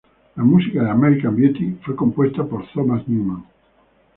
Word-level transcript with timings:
La 0.35 0.43
música 0.43 0.81
de 0.83 0.89
"American 0.89 1.35
Beauty" 1.35 1.73
fue 1.85 1.95
compuesta 1.95 2.43
por 2.43 2.65
Thomas 2.73 3.07
Newman. 3.07 3.45